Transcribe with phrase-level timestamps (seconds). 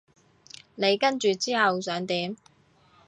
[0.73, 2.35] 你跟住之後想點？